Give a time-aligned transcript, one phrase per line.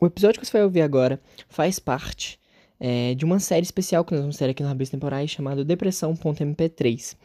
[0.00, 2.38] O episódio que você vai ouvir agora faz parte
[2.78, 7.16] é, de uma série especial que nós vamos ter aqui no Rabis Temporais chamada Depressão.mp3.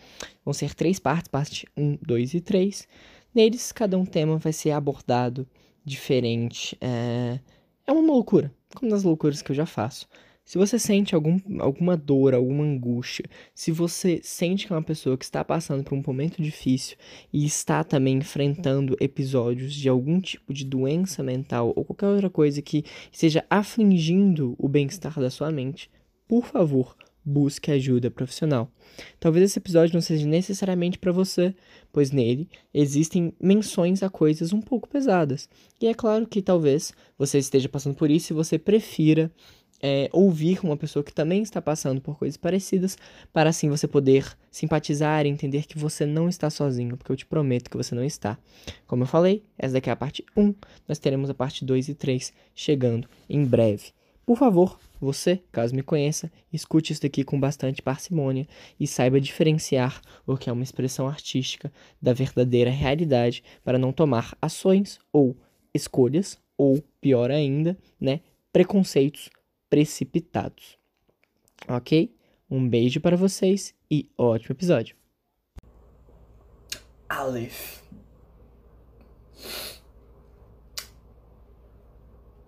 [0.43, 2.87] Vão ser três partes, parte 1, 2 e 3.
[3.33, 5.47] Neles, cada um tema vai ser abordado
[5.85, 6.75] diferente.
[6.81, 7.39] É,
[7.85, 10.07] é uma loucura, como nas loucuras que eu já faço.
[10.45, 13.25] Se você sente algum, alguma dor, alguma angústia,
[13.55, 16.97] se você sente que é uma pessoa que está passando por um momento difícil
[17.31, 22.61] e está também enfrentando episódios de algum tipo de doença mental ou qualquer outra coisa
[22.61, 25.89] que esteja afligindo o bem-estar da sua mente,
[26.27, 28.69] por favor, busque ajuda profissional.
[29.19, 31.55] Talvez esse episódio não seja necessariamente para você,
[31.91, 35.47] pois nele existem menções a coisas um pouco pesadas.
[35.81, 39.31] E é claro que talvez você esteja passando por isso e você prefira
[39.85, 42.97] é, ouvir uma pessoa que também está passando por coisas parecidas,
[43.33, 47.25] para assim você poder simpatizar e entender que você não está sozinho, porque eu te
[47.25, 48.37] prometo que você não está.
[48.87, 50.55] Como eu falei, essa daqui é a parte 1,
[50.87, 53.91] nós teremos a parte 2 e 3 chegando em breve.
[54.25, 58.47] Por favor, você, caso me conheça, escute isso daqui com bastante parcimônia
[58.79, 61.69] e saiba diferenciar o que é uma expressão artística
[62.01, 65.35] da verdadeira realidade para não tomar ações ou
[65.73, 68.21] escolhas, ou pior ainda, né,
[68.53, 69.29] preconceitos
[69.73, 70.77] precipitados.
[71.67, 72.15] Ok?
[72.47, 74.95] Um beijo para vocês e ótimo episódio.
[77.09, 77.81] Aleph.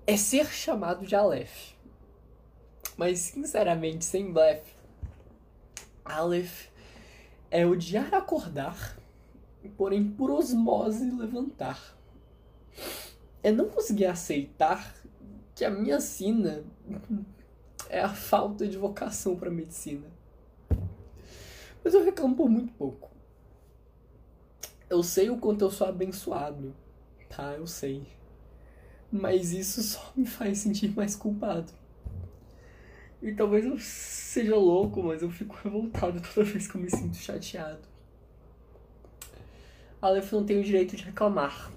[0.06, 1.74] É ser chamado de Aleph.
[2.96, 4.76] Mas, sinceramente, sem blefe,
[6.06, 6.68] Aleph
[7.50, 9.00] é odiar acordar,
[9.76, 11.98] porém por osmose levantar.
[13.42, 14.96] É não conseguir aceitar
[15.56, 16.64] que a minha sina
[17.90, 20.08] é a falta de vocação para medicina.
[21.84, 23.12] Mas eu reclamo por muito pouco.
[24.90, 26.76] Eu sei o quanto eu sou abençoado,
[27.30, 27.54] tá?
[27.54, 28.08] Eu sei.
[29.12, 31.72] Mas isso só me faz sentir mais culpado.
[33.22, 37.16] E talvez eu seja louco, mas eu fico revoltado toda vez que eu me sinto
[37.16, 37.88] chateado.
[40.02, 41.72] Aleph não tem o direito de reclamar.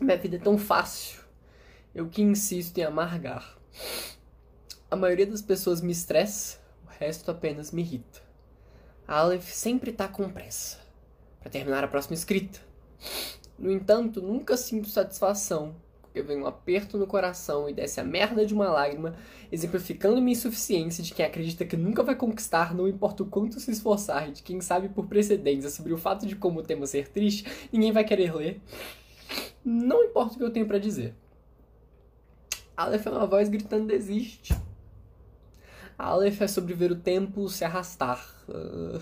[0.00, 1.24] Minha vida é tão fácil
[1.94, 3.56] eu que insisto em amargar.
[4.90, 8.22] A maioria das pessoas me estressa, o resto apenas me irrita.
[9.06, 10.78] A Aleph sempre tá com pressa
[11.40, 12.60] para terminar a próxima escrita.
[13.58, 18.46] No entanto, nunca sinto satisfação, porque vem um aperto no coração e desce a merda
[18.46, 19.16] de uma lágrima,
[19.50, 23.70] exemplificando minha insuficiência de quem acredita que nunca vai conquistar, não importa o quanto se
[23.70, 27.44] esforçar, de quem sabe por precedência sobre o fato de como o tema ser triste,
[27.72, 28.60] ninguém vai querer ler.
[29.64, 31.14] Não importa o que eu tenho para dizer.
[32.76, 34.54] Aleph é uma voz gritando desiste.
[35.96, 38.24] Aleph é sobre ver o tempo se arrastar.
[38.48, 39.00] Uh...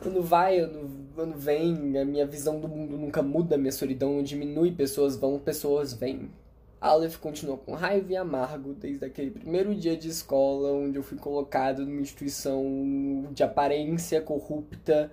[0.00, 0.58] Quando vai,
[1.16, 5.92] quando vem, a minha visão do mundo nunca muda, minha solidão diminui, pessoas vão, pessoas
[5.92, 6.30] vêm.
[6.80, 11.18] Aleph continua com raiva e amargo desde aquele primeiro dia de escola onde eu fui
[11.18, 12.62] colocado numa instituição
[13.32, 15.10] de aparência corrupta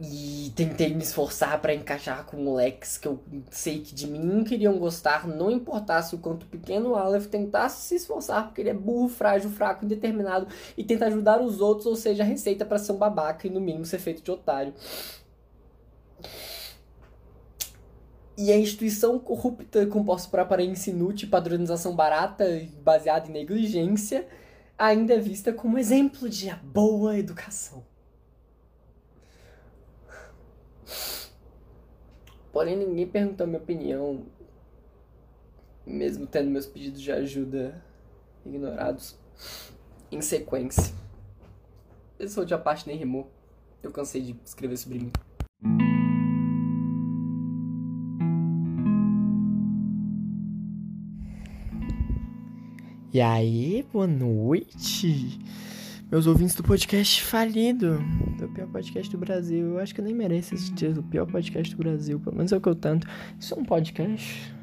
[0.00, 4.76] e tentei me esforçar para encaixar com moleques que eu sei que de mim queriam
[4.78, 9.08] gostar, não importasse o quanto pequeno o Aleph tentasse se esforçar, porque ele é burro,
[9.08, 12.96] frágil, fraco, indeterminado e tenta ajudar os outros, ou seja, a receita para ser um
[12.96, 14.74] babaca e no mínimo ser feito de otário.
[18.36, 22.44] E a instituição corrupta, composta por aparência inútil padronização barata
[22.82, 24.26] baseada em negligência,
[24.76, 27.93] ainda é vista como exemplo de boa educação.
[32.52, 34.26] Porém, ninguém perguntou a minha opinião,
[35.84, 37.84] mesmo tendo meus pedidos de ajuda
[38.46, 39.18] ignorados
[40.10, 40.94] em sequência.
[42.18, 43.28] Esse última parte nem rimou.
[43.82, 45.12] Eu cansei de escrever sobre mim.
[53.12, 55.38] E aí, boa noite
[56.14, 57.98] meus ouvintes do podcast falido,
[58.38, 59.70] do pior podcast do Brasil.
[59.70, 62.56] Eu acho que eu nem mereço esse título, pior podcast do Brasil, pelo menos é
[62.56, 63.04] o que eu tanto.
[63.36, 64.54] Isso é um podcast?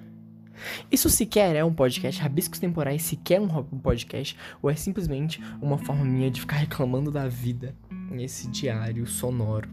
[0.90, 5.78] Isso sequer é um podcast, Rabiscos Temporais sequer é um podcast, ou é simplesmente uma
[5.78, 7.75] forma minha de ficar reclamando da vida
[8.10, 9.68] nesse diário sonoro.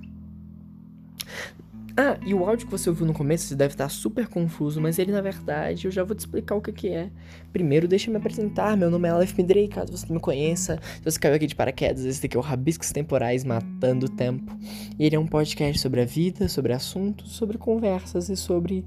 [2.00, 5.00] Ah, e o áudio que você ouviu no começo você deve estar super confuso, mas
[5.00, 7.10] ele na verdade eu já vou te explicar o que, que é.
[7.52, 8.76] Primeiro, deixa eu me apresentar.
[8.76, 10.78] Meu nome é Aleph Midrei, caso você me conheça.
[10.98, 14.56] Se você caiu aqui de paraquedas, esse daqui é o Rabiscos Temporais Matando o Tempo.
[14.96, 18.84] E ele é um podcast sobre a vida, sobre assuntos, sobre conversas e sobre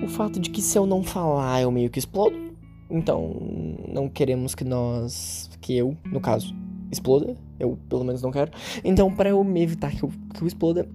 [0.00, 2.36] o fato de que se eu não falar eu meio que explodo.
[2.88, 6.54] Então, não queremos que nós, que eu, no caso,
[6.92, 7.36] exploda.
[7.58, 8.52] Eu pelo menos não quero.
[8.84, 10.88] Então, para eu me evitar que eu, que eu exploda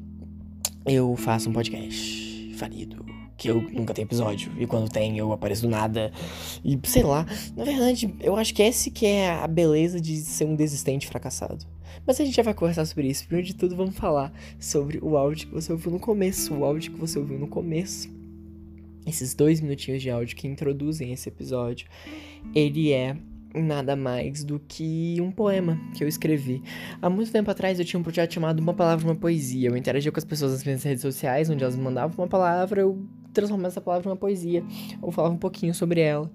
[0.86, 2.56] eu faço um podcast.
[2.56, 3.06] falido.
[3.36, 4.52] Que eu nunca tenho episódio.
[4.58, 6.12] E quando tem, eu apareço do nada.
[6.64, 7.26] E sei lá.
[7.56, 11.66] Na verdade, eu acho que esse que é a beleza de ser um desistente fracassado.
[12.06, 13.26] Mas a gente já vai conversar sobre isso.
[13.26, 16.54] Primeiro de tudo, vamos falar sobre o áudio que você ouviu no começo.
[16.54, 18.10] O áudio que você ouviu no começo.
[19.06, 21.88] Esses dois minutinhos de áudio que introduzem esse episódio.
[22.54, 23.18] Ele é
[23.62, 26.62] nada mais do que um poema que eu escrevi.
[27.02, 29.70] Há muito tempo atrás eu tinha um projeto chamado Uma Palavra, Uma Poesia.
[29.70, 32.82] Eu interagia com as pessoas nas minhas redes sociais, onde elas me mandavam uma palavra,
[32.82, 34.64] eu transformava essa palavra em uma poesia,
[35.02, 36.32] ou falava um pouquinho sobre ela.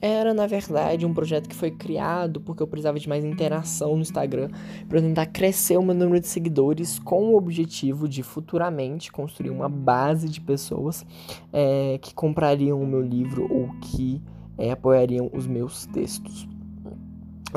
[0.00, 4.02] Era, na verdade, um projeto que foi criado porque eu precisava de mais interação no
[4.02, 4.48] Instagram
[4.88, 9.68] para tentar crescer o meu número de seguidores com o objetivo de futuramente construir uma
[9.68, 11.04] base de pessoas
[11.52, 14.22] é, que comprariam o meu livro ou que
[14.58, 16.48] é, apoiariam os meus textos.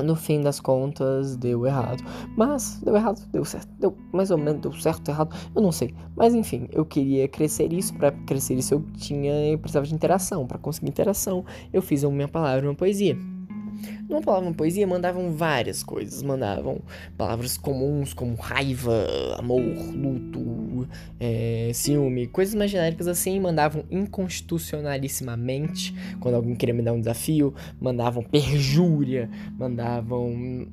[0.02, 2.02] No fim das contas, deu errado.
[2.38, 3.68] Mas, deu errado, deu certo.
[3.78, 5.36] Deu mais ou menos, deu certo, errado.
[5.54, 5.94] Eu não sei.
[6.16, 7.94] Mas enfim, eu queria crescer isso.
[7.96, 9.34] Para crescer isso, eu tinha.
[9.48, 10.48] Eu precisava de interação.
[10.48, 11.44] Para conseguir interação,
[11.74, 13.18] eu fiz a minha palavra, uma poesia.
[14.10, 16.22] Numa palavra poesia mandavam várias coisas.
[16.22, 16.82] Mandavam
[17.18, 19.06] palavras comuns como raiva,
[19.38, 20.88] amor, luto,
[21.20, 23.40] é, ciúme, coisas mais genéricas assim.
[23.40, 27.54] Mandavam inconstitucionalissimamente, quando alguém queria me dar um desafio.
[27.80, 30.68] Mandavam perjúria, mandavam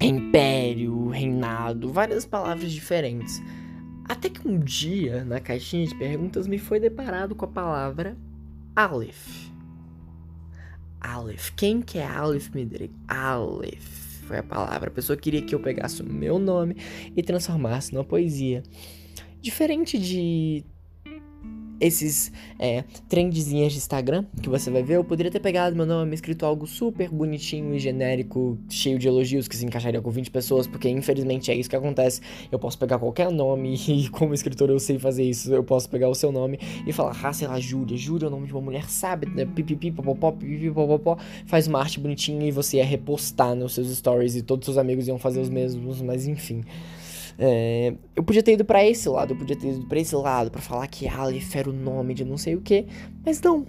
[0.00, 3.42] império, reinado, várias palavras diferentes.
[4.08, 8.16] Até que um dia, na caixinha de perguntas, me foi deparado com a palavra
[8.74, 9.55] Aleph.
[11.00, 11.50] Aleph.
[11.56, 12.92] Quem que é Aleph Midrig?
[13.08, 14.88] Aleph foi a palavra.
[14.88, 16.76] A pessoa queria que eu pegasse o meu nome
[17.16, 18.62] e transformasse numa poesia.
[19.40, 20.64] Diferente de
[21.80, 26.14] esses é, trendzinhas de Instagram que você vai ver, eu poderia ter pegado meu nome,
[26.14, 30.66] escrito algo super bonitinho e genérico, cheio de elogios que se encaixaria com 20 pessoas,
[30.66, 32.20] porque infelizmente é isso que acontece.
[32.50, 35.52] Eu posso pegar qualquer nome e, como escritor, eu sei fazer isso.
[35.52, 37.96] Eu posso pegar o seu nome e falar, ah, sei lá, Júlia.
[37.96, 38.84] Júlia é o nome de uma mulher?
[39.34, 39.44] Né?
[39.44, 41.18] Pipipi, popopó, pipipi, popopó.
[41.46, 44.78] Faz uma arte bonitinha e você ia repostar nos seus stories e todos os seus
[44.78, 46.64] amigos iam fazer os mesmos, mas enfim.
[47.38, 50.50] É, eu podia ter ido para esse lado, eu podia ter ido para esse lado
[50.50, 52.86] para falar que Aleph era o nome de não sei o que,
[53.24, 53.66] mas não.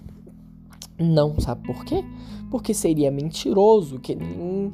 [0.98, 2.02] Não, sabe por quê?
[2.50, 4.72] Porque seria mentiroso, que nem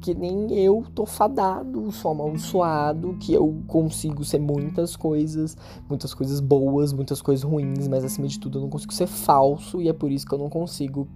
[0.00, 5.56] que nem eu tô fadado, sou amaldiçoado, que eu consigo ser muitas coisas,
[5.88, 9.82] muitas coisas boas, muitas coisas ruins, mas acima de tudo eu não consigo ser falso
[9.82, 11.08] e é por isso que eu não consigo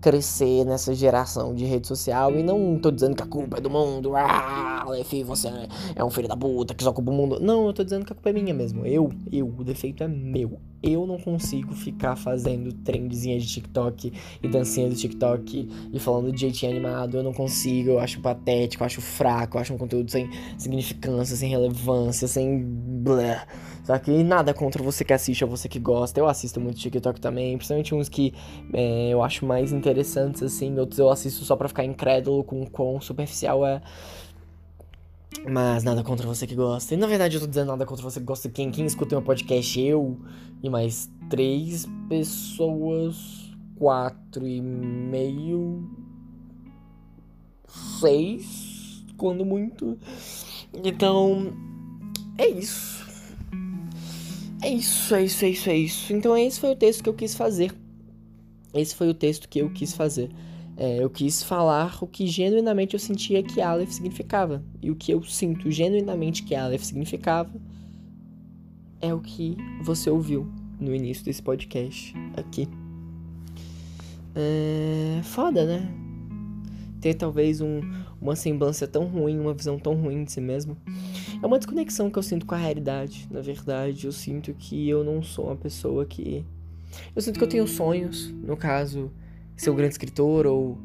[0.00, 3.70] crescer nessa geração de rede social e não tô dizendo que a culpa é do
[3.70, 5.48] mundo, ah, Lefi, você
[5.94, 7.40] é um filho da puta que só culpa o mundo.
[7.40, 8.86] Não, eu tô dizendo que a culpa é minha mesmo.
[8.86, 10.60] Eu, eu, o defeito é meu.
[10.86, 16.40] Eu não consigo ficar fazendo trendzinha de TikTok e dancinha do TikTok e falando de
[16.42, 17.16] jeitinho animado.
[17.16, 21.34] Eu não consigo, eu acho patético, eu acho fraco, eu acho um conteúdo sem significância,
[21.34, 23.44] sem relevância, sem blé.
[23.82, 26.20] Só que nada contra você que assiste ou você que gosta.
[26.20, 28.32] Eu assisto muito TikTok também, principalmente uns que
[28.72, 30.78] é, eu acho mais interessantes, assim.
[30.78, 33.80] Outros eu assisto só pra ficar incrédulo com o quão superficial é.
[35.48, 36.94] Mas nada contra você que gosta.
[36.94, 38.48] E na verdade eu tô dizendo nada contra você que gosta.
[38.48, 40.18] Quem, quem escuta meu podcast, eu
[40.62, 43.54] e mais três pessoas.
[43.76, 45.88] Quatro e meio.
[48.00, 49.04] Seis.
[49.16, 49.98] Quando muito.
[50.72, 51.52] Então.
[52.38, 53.06] É isso.
[54.62, 56.12] É isso, é isso, é isso, é isso.
[56.12, 57.72] Então esse foi o texto que eu quis fazer.
[58.74, 60.30] Esse foi o texto que eu quis fazer.
[60.76, 64.62] É, eu quis falar o que genuinamente eu sentia que Aleph significava.
[64.82, 67.50] E o que eu sinto genuinamente que Aleph significava
[69.00, 70.46] é o que você ouviu
[70.78, 72.68] no início desse podcast aqui.
[74.34, 75.88] É foda, né?
[77.00, 77.80] Ter talvez um,
[78.20, 80.76] uma semblância tão ruim, uma visão tão ruim de si mesmo.
[81.42, 84.04] É uma desconexão que eu sinto com a realidade, na verdade.
[84.04, 86.44] Eu sinto que eu não sou uma pessoa que.
[87.14, 89.10] Eu sinto que eu tenho sonhos, no caso,
[89.56, 90.78] ser um grande escritor ou,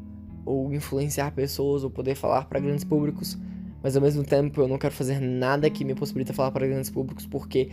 [0.44, 3.38] ou influenciar pessoas ou poder falar para grandes públicos.
[3.82, 6.88] Mas ao mesmo tempo eu não quero fazer nada que me possibilite falar para grandes
[6.88, 7.68] públicos porque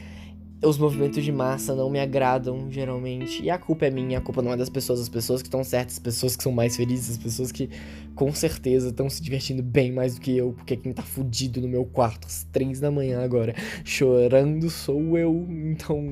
[0.61, 3.41] os movimentos de massa não me agradam, geralmente.
[3.41, 5.63] E a culpa é minha, a culpa não é das pessoas, as pessoas que estão
[5.63, 7.69] certas, as pessoas que são mais felizes, as pessoas que
[8.13, 11.67] com certeza estão se divertindo bem mais do que eu, porque quem tá fudido no
[11.67, 15.47] meu quarto às três da manhã agora, chorando, sou eu.
[15.49, 16.09] Então,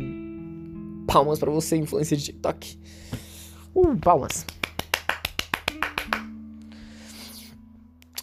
[1.06, 2.80] palmas para você, influência de TikTok.
[3.76, 4.46] Uh, palmas.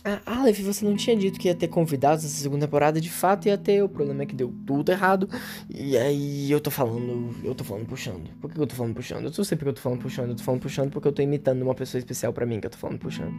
[0.07, 3.49] Ah, Aleph, você não tinha dito que ia ter convidados nessa segunda temporada, de fato
[3.49, 5.27] ia ter, o problema é que deu tudo errado.
[5.71, 8.29] E aí eu tô falando, eu tô falando puxando.
[8.39, 9.25] Por que eu tô falando puxando?
[9.25, 11.23] Eu não sei porque eu tô falando puxando, eu tô falando puxando porque eu tô
[11.23, 13.33] imitando uma pessoa especial para mim que eu tô falando puxando.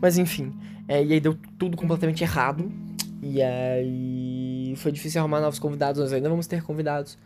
[0.00, 0.52] Mas enfim,
[0.88, 2.68] é, e aí deu tudo completamente errado.
[3.22, 7.16] E aí foi difícil arrumar novos convidados, nós ainda vamos ter convidados.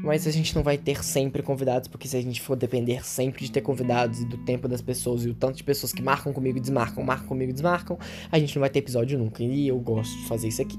[0.00, 3.44] Mas a gente não vai ter sempre convidados, porque se a gente for depender sempre
[3.44, 6.32] de ter convidados e do tempo das pessoas e o tanto de pessoas que marcam
[6.32, 7.98] comigo e desmarcam, marcam comigo e desmarcam,
[8.30, 9.42] a gente não vai ter episódio nunca.
[9.42, 10.78] E eu gosto de fazer isso aqui.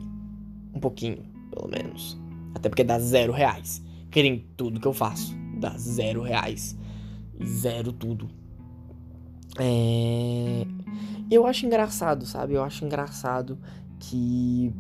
[0.74, 2.18] Um pouquinho, pelo menos.
[2.56, 3.82] Até porque dá zero reais.
[4.10, 5.36] Querem tudo que eu faço.
[5.60, 6.78] Dá zero reais.
[7.44, 8.30] Zero tudo.
[9.60, 10.66] É...
[11.30, 12.54] Eu acho engraçado, sabe?
[12.54, 13.60] Eu acho engraçado
[14.00, 14.74] que.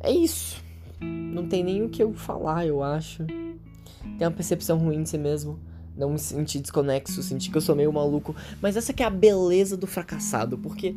[0.00, 0.64] É isso.
[1.00, 3.24] Não tem nem o que eu falar, eu acho.
[4.18, 5.58] Tem uma percepção ruim de si mesmo.
[5.96, 8.34] Não me sentir desconexo, sentir que eu sou meio maluco.
[8.60, 10.94] Mas essa que é a beleza do fracassado, porque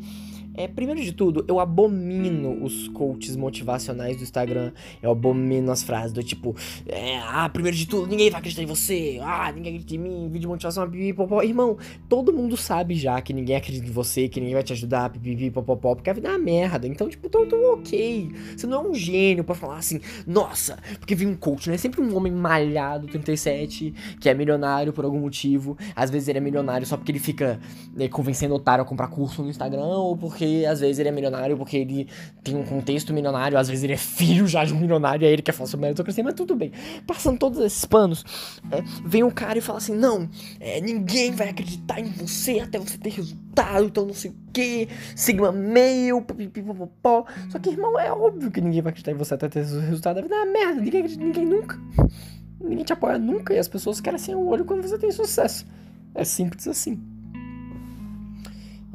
[0.59, 4.73] é, primeiro de tudo, eu abomino os coaches motivacionais do Instagram.
[5.01, 6.53] Eu abomino as frases do tipo,
[6.85, 9.19] é, ah, primeiro de tudo, ninguém vai acreditar em você.
[9.21, 11.41] Ah, ninguém acredita em mim, vídeo de motivação, pipipopó.
[11.43, 11.77] Irmão,
[12.09, 15.95] todo mundo sabe já que ninguém acredita em você, que ninguém vai te ajudar, pipipopó,
[15.95, 16.85] porque a vida é uma merda.
[16.85, 18.29] Então, tipo, tô, tô ok.
[18.57, 21.77] Você não é um gênio pra falar assim, nossa, porque vi um coach, né?
[21.77, 25.77] Sempre um homem malhado, 37, que é milionário por algum motivo.
[25.95, 27.61] Às vezes ele é milionário só porque ele fica
[27.95, 31.57] né, convencendo otário a comprar curso no Instagram ou porque às vezes ele é milionário
[31.57, 32.07] porque ele
[32.43, 35.33] tem um contexto milionário, às vezes ele é filho já de um milionário e aí
[35.33, 36.71] ele quer falar sobre meritocracia, mas tudo bem.
[37.05, 38.23] Passando todos esses panos,
[38.71, 40.29] é, vem um cara e fala assim: não,
[40.59, 44.87] é, ninguém vai acreditar em você até você ter resultado, então não sei o que,
[45.15, 47.25] Sigma Mail, pipipipopopó.
[47.49, 50.19] Só que, irmão, é óbvio que ninguém vai acreditar em você até ter resultado.
[50.19, 51.79] A vida é merda, ninguém acredita ninguém nunca.
[52.59, 55.65] Ninguém te apoia nunca e as pessoas querem assim o olho quando você tem sucesso.
[56.13, 57.01] É simples assim.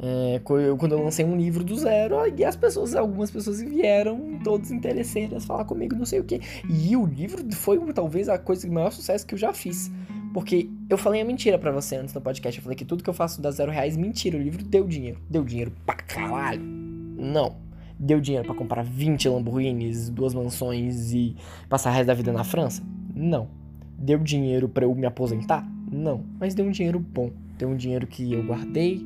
[0.07, 4.69] É, quando eu lancei um livro do zero, e as pessoas, algumas pessoas vieram todos
[4.69, 6.39] interesseiras falar comigo, não sei o que.
[6.69, 9.91] E o livro foi talvez a coisa de maior sucesso que eu já fiz.
[10.31, 12.59] Porque eu falei a mentira para você antes no podcast.
[12.59, 14.37] Eu falei que tudo que eu faço dá zero reais, mentira.
[14.37, 15.17] O livro deu dinheiro.
[15.27, 16.61] Deu dinheiro pra caralho.
[16.61, 17.55] Não.
[17.97, 21.35] Deu dinheiro para comprar 20 Lamborghinis, duas mansões e
[21.67, 22.83] passar o resto da vida na França?
[23.15, 23.47] Não.
[23.97, 25.65] Deu dinheiro para eu me aposentar?
[25.91, 26.23] Não.
[26.39, 27.31] Mas deu um dinheiro bom.
[27.57, 28.97] Deu um dinheiro que eu guardei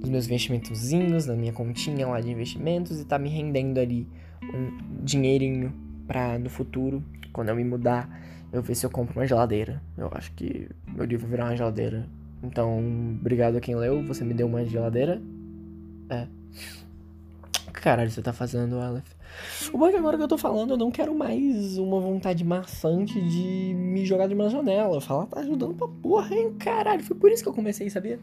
[0.00, 4.06] nos meus investimentozinhos, na minha continha lá de investimentos e tá me rendendo ali
[4.42, 5.72] um dinheirinho
[6.06, 7.02] pra no futuro,
[7.32, 8.08] quando eu me mudar,
[8.52, 9.82] eu ver se eu compro uma geladeira.
[9.96, 12.06] Eu acho que meu livro virar uma geladeira.
[12.42, 12.78] Então,
[13.20, 15.20] obrigado a quem leu, você me deu uma geladeira.
[16.08, 16.26] É.
[17.72, 19.15] Que caralho você tá fazendo, Aleph?
[19.72, 22.44] O bom é que agora que eu tô falando, eu não quero mais uma vontade
[22.44, 25.00] maçante de me jogar de uma janela.
[25.00, 27.02] Falar tá ajudando pra porra, hein, caralho.
[27.02, 28.18] Foi por isso que eu comecei, sabia?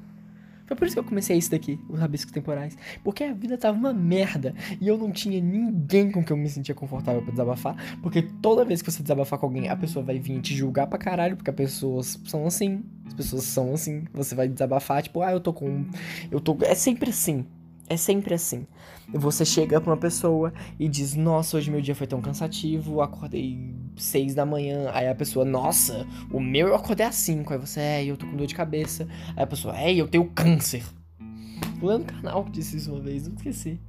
[0.65, 2.77] Foi por isso que eu comecei isso daqui, os rabiscos temporais.
[3.03, 4.55] Porque a vida tava uma merda.
[4.79, 7.75] E eu não tinha ninguém com quem eu me sentia confortável para desabafar.
[8.01, 10.98] Porque toda vez que você desabafar com alguém, a pessoa vai vir te julgar pra
[10.98, 11.36] caralho.
[11.36, 12.84] Porque as pessoas são assim.
[13.05, 14.05] As pessoas são assim.
[14.13, 15.86] Você vai desabafar, tipo, ah, eu tô com.
[16.32, 16.58] Eu tô.
[16.62, 17.46] É sempre assim.
[17.89, 18.65] É sempre assim.
[19.13, 23.75] Você chega pra uma pessoa e diz: Nossa, hoje meu dia foi tão cansativo, acordei
[23.97, 24.89] seis da manhã.
[24.93, 27.53] Aí a pessoa, nossa, o meu eu acordei às cinco.
[27.53, 29.07] Aí você, é, eu tô com dor de cabeça.
[29.35, 30.83] Aí a pessoa, é, eu tenho câncer.
[31.81, 33.79] O Leandro Canal que disse isso uma vez, não esqueci.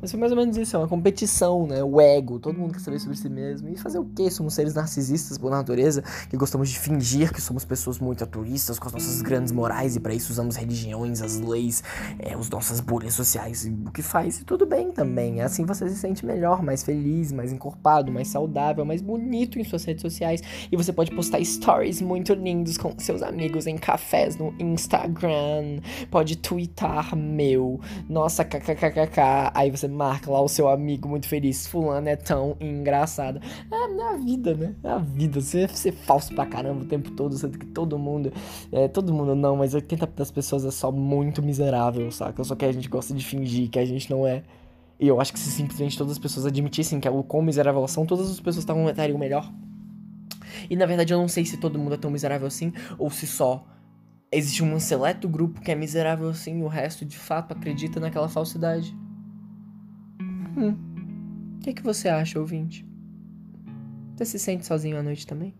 [0.00, 1.82] Mas foi mais ou menos isso, é uma competição, né?
[1.82, 3.68] O ego, todo mundo quer saber sobre si mesmo.
[3.68, 4.30] E fazer o quê?
[4.30, 8.86] Somos seres narcisistas por natureza, que gostamos de fingir que somos pessoas muito altruístas, com
[8.86, 11.82] as nossas grandes morais, e para isso usamos religiões, as leis,
[12.18, 15.40] é, as nossas bolhas sociais, o que faz, e tudo bem também.
[15.40, 19.84] Assim você se sente melhor, mais feliz, mais encorpado, mais saudável, mais bonito em suas
[19.84, 20.40] redes sociais.
[20.70, 25.80] E você pode postar stories muito lindos com seus amigos em cafés no Instagram.
[26.10, 27.80] Pode twittar meu.
[28.08, 29.18] Nossa, kkkk.
[29.58, 31.66] Aí você marca lá o seu amigo muito feliz.
[31.66, 33.40] Fulano é tão engraçado.
[33.68, 34.76] É, é a vida, né?
[34.84, 35.40] É a vida.
[35.40, 38.32] Você ser falso pra caramba o tempo todo, sendo que todo mundo.
[38.70, 42.44] É, todo mundo não, mas 80% das pessoas é só muito miserável, saca?
[42.44, 44.44] Só que a gente gosta de fingir que a gente não é.
[45.00, 47.84] E eu acho que se simplesmente todas as pessoas admitissem que é o quão miserável
[47.88, 49.52] são, todas as pessoas estavam estariam melhor.
[50.70, 53.26] E na verdade eu não sei se todo mundo é tão miserável assim, ou se
[53.26, 53.66] só
[54.30, 58.28] existe um seleto grupo que é miserável assim e o resto de fato acredita naquela
[58.28, 58.96] falsidade.
[60.58, 60.76] Hum.
[61.56, 62.84] O que, que você acha, ouvinte?
[64.16, 65.54] Você se sente sozinho à noite também?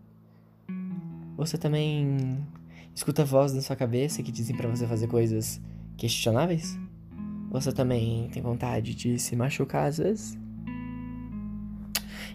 [1.37, 2.45] Você também
[2.93, 5.61] escuta vozes na sua cabeça que dizem para você fazer coisas
[5.95, 6.77] questionáveis?
[7.49, 10.37] Você também tem vontade de se machucar às vezes?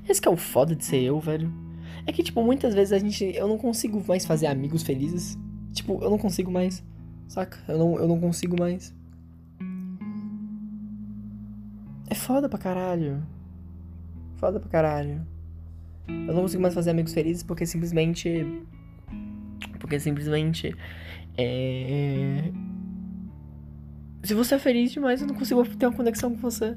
[0.09, 1.52] Esse que é o foda de ser eu, velho.
[2.06, 3.25] É que, tipo, muitas vezes a gente.
[3.25, 5.38] Eu não consigo mais fazer amigos felizes.
[5.73, 6.83] Tipo, eu não consigo mais.
[7.28, 7.59] Saca?
[7.68, 8.94] Eu não, eu não consigo mais.
[12.25, 13.23] Foda pra caralho.
[14.37, 15.26] Foda pra caralho.
[16.09, 18.45] Eu não consigo mais fazer amigos felizes porque simplesmente.
[19.78, 20.75] Porque simplesmente.
[21.37, 22.50] É.
[24.23, 26.76] Se você é feliz demais, eu não consigo ter uma conexão com você.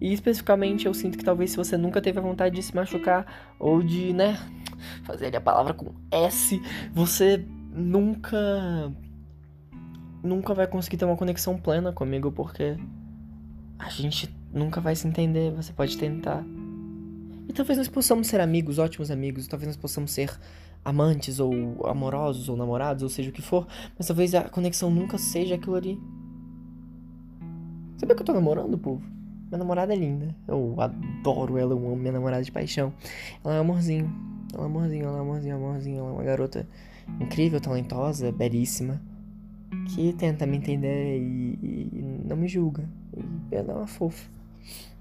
[0.00, 3.54] E especificamente eu sinto que talvez se você nunca teve a vontade de se machucar
[3.58, 4.38] ou de, né,
[5.04, 6.60] fazer ali a palavra com S,
[6.92, 8.92] você nunca
[10.22, 12.76] nunca vai conseguir ter uma conexão plena comigo porque
[13.78, 16.44] a gente nunca vai se entender, você pode tentar.
[17.48, 20.30] E talvez nós possamos ser amigos, ótimos amigos, talvez nós possamos ser
[20.84, 23.66] amantes ou amorosos ou namorados, ou seja o que for,
[23.98, 26.00] mas talvez a conexão nunca seja aquilo ali.
[27.96, 29.02] Sabia que eu tô namorando, povo?
[29.48, 30.34] Minha namorada é linda.
[30.48, 32.92] Eu adoro ela, eu amo minha namorada de paixão.
[33.44, 34.12] Ela é amorzinho.
[34.52, 35.98] Ela é amorzinho, ela é amorzinho, amorzinho.
[35.98, 36.68] Ela é uma garota
[37.20, 39.00] incrível, talentosa, belíssima.
[39.88, 42.88] Que tenta me entender e, e não me julga.
[43.50, 44.28] E ela é uma fofa.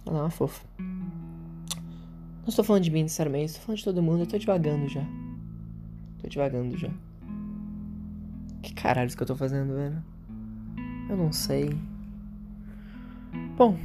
[0.06, 0.66] Ela é uma fofa.
[0.78, 4.20] Não estou falando de mim necessariamente, estou falando de todo mundo.
[4.22, 5.04] Eu tô devagando já.
[6.20, 6.90] Tô devagando já.
[8.62, 10.04] Que caralho que eu tô fazendo, velho?
[11.10, 11.70] Eu não sei.
[13.58, 13.78] Bom,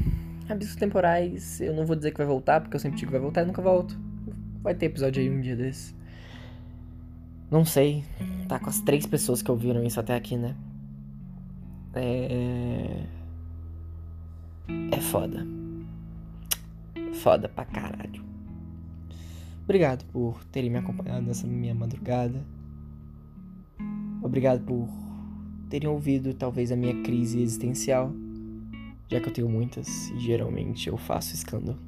[0.48, 3.20] abismos temporais, eu não vou dizer que vai voltar, porque eu sempre digo que vai
[3.20, 3.98] voltar e nunca volto.
[4.62, 5.94] Vai ter episódio aí um dia desse.
[7.50, 8.04] Não sei.
[8.48, 10.56] Tá com as três pessoas que ouviram isso até aqui, né?
[11.94, 13.04] É.
[14.92, 15.57] É foda.
[17.18, 18.22] Foda pra caralho.
[19.64, 22.44] Obrigado por terem me acompanhado nessa minha madrugada.
[24.22, 24.88] Obrigado por
[25.68, 28.12] terem ouvido talvez a minha crise existencial,
[29.08, 31.78] já que eu tenho muitas e geralmente eu faço escândalo.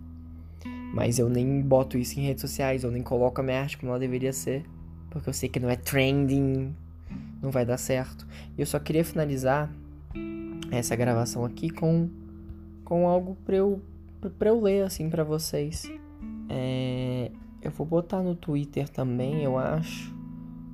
[0.92, 3.90] Mas eu nem boto isso em redes sociais, eu nem coloco a minha arte como
[3.90, 4.64] ela deveria ser,
[5.08, 6.74] porque eu sei que não é trending,
[7.40, 8.26] não vai dar certo.
[8.58, 9.72] E eu só queria finalizar
[10.72, 12.08] essa gravação aqui com
[12.84, 13.80] com algo para eu
[14.28, 15.90] para eu ler assim para vocês.
[16.48, 17.30] É,
[17.62, 20.14] eu vou botar no Twitter também, eu acho.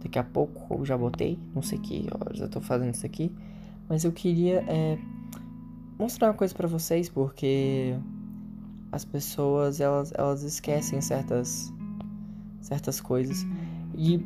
[0.02, 3.34] Daqui a pouco eu já botei, não sei que horas eu tô fazendo isso aqui,
[3.88, 4.98] mas eu queria é,
[5.98, 7.94] mostrar uma coisa para vocês porque
[8.92, 11.72] as pessoas elas, elas esquecem certas
[12.60, 13.44] certas coisas
[13.96, 14.24] e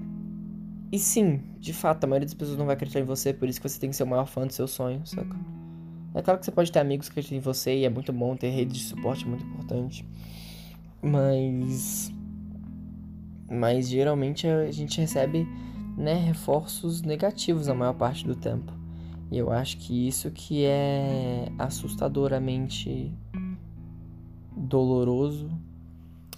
[0.92, 3.60] e sim, de fato, a maioria das pessoas não vai acreditar em você, por isso
[3.60, 5.36] que você tem que ser o maior fã do seu sonho, saca?
[6.14, 8.36] É claro que você pode ter amigos que acreditam em você e é muito bom
[8.36, 10.04] ter rede de suporte, é muito importante.
[11.02, 12.12] Mas.
[13.48, 15.46] Mas geralmente a gente recebe
[15.96, 18.72] né, reforços negativos a maior parte do tempo.
[19.30, 23.12] E eu acho que isso que é assustadoramente
[24.56, 25.48] doloroso.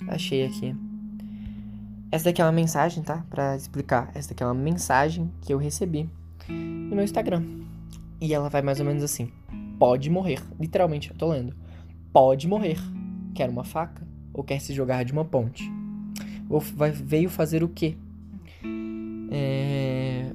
[0.09, 0.75] Achei aqui.
[2.11, 3.25] Essa daqui é uma mensagem, tá?
[3.31, 4.11] Pra explicar.
[4.15, 6.11] Essa daqui é uma mensagem que eu recebi
[6.49, 7.43] no meu Instagram.
[8.21, 9.33] E ela vai mais ou menos assim:
[9.83, 10.41] Pode morrer.
[10.61, 11.57] Literalmente, eu tô lendo.
[12.13, 12.79] Pode morrer.
[13.35, 14.07] Quer uma faca?
[14.33, 15.69] Ou quer se jogar de uma ponte?
[16.49, 17.97] Ou vai, veio fazer o quê?
[19.33, 20.31] É...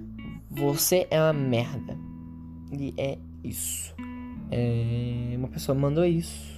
[0.51, 1.97] Você é uma merda.
[2.77, 3.95] E é isso.
[4.51, 5.33] É...
[5.37, 6.53] Uma pessoa mandou isso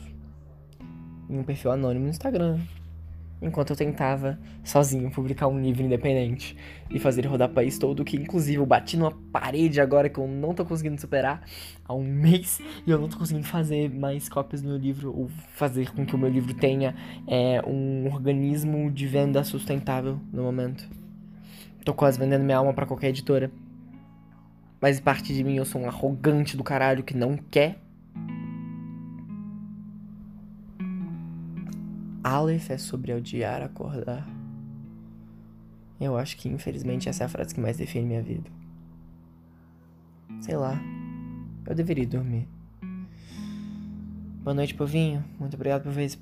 [1.30, 2.58] em um perfil anônimo no Instagram
[3.41, 6.56] enquanto eu tentava sozinho publicar um livro independente
[6.89, 10.28] e fazer rodar o país todo, que inclusive eu bati numa parede agora que eu
[10.28, 11.41] não tô conseguindo superar
[11.86, 15.30] há um mês e eu não tô conseguindo fazer mais cópias do meu livro ou
[15.54, 16.95] fazer com que o meu livro tenha
[17.28, 20.89] é, um organismo de venda sustentável no momento.
[21.86, 23.49] Tô quase vendendo minha alma para qualquer editora.
[24.82, 27.80] Mas parte de mim eu sou um arrogante do caralho que não quer
[32.23, 34.27] Aleph é sobre odiar acordar.
[35.99, 38.49] Eu acho que, infelizmente, essa é a frase que mais define minha vida.
[40.41, 40.79] Sei lá.
[41.65, 42.47] Eu deveria dormir.
[44.41, 45.23] Boa noite, povinho.
[45.39, 46.17] Muito obrigado por ver esse,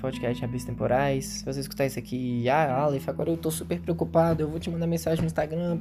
[0.00, 1.24] podcast Abis Temporais.
[1.24, 4.42] Se você escutar isso aqui, ah, Aleph, agora eu tô super preocupado.
[4.42, 5.78] Eu vou te mandar mensagem no Instagram.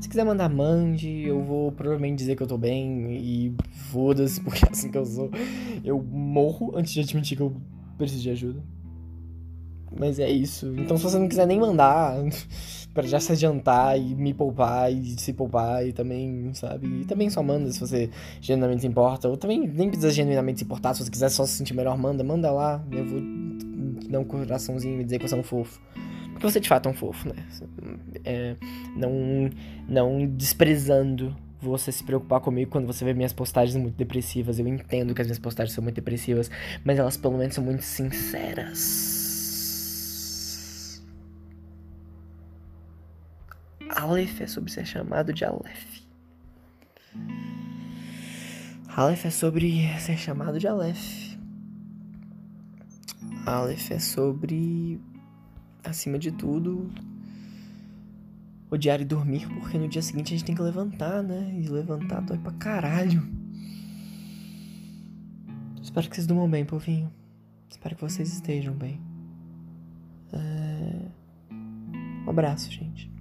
[0.00, 1.22] Se quiser mandar, mande.
[1.22, 3.16] Eu vou provavelmente dizer que eu tô bem.
[3.16, 3.54] E
[3.90, 5.30] foda-se, porque é assim que eu sou.
[5.84, 7.54] Eu morro antes de admitir que eu
[7.96, 8.62] preciso de ajuda.
[9.96, 10.74] Mas é isso.
[10.76, 12.16] Então, se você não quiser nem mandar
[12.92, 16.86] para já se adiantar e me poupar e se poupar e também, sabe?
[16.86, 19.28] E também só manda se você genuinamente se importa.
[19.28, 20.94] Ou também nem precisa genuinamente se importar.
[20.94, 22.24] Se você quiser só se sentir melhor, manda.
[22.24, 22.84] Manda lá.
[22.90, 23.20] Eu vou
[24.08, 25.80] dar um coraçãozinho e dizer que você é um fofo.
[26.32, 27.36] Porque você de fato é um fofo, né?
[28.24, 28.56] É,
[28.96, 29.50] não,
[29.88, 34.58] não desprezando você se preocupar comigo quando você vê minhas postagens muito depressivas.
[34.58, 36.50] Eu entendo que as minhas postagens são muito depressivas,
[36.84, 39.24] mas elas pelo menos são muito sinceras.
[43.90, 46.02] Aleph é sobre ser chamado de Aleph.
[48.88, 51.34] Aleph é sobre ser chamado de Aleph.
[53.46, 55.00] Aleph é sobre,
[55.84, 56.90] acima de tudo,
[58.74, 61.54] odiar e dormir, porque no dia seguinte a gente tem que levantar, né?
[61.58, 63.26] E levantar dói pra caralho.
[65.80, 67.12] Espero que vocês durmam bem, povinho.
[67.70, 69.00] Espero que vocês estejam bem.
[70.32, 71.08] É...
[72.26, 73.13] Um abraço, gente.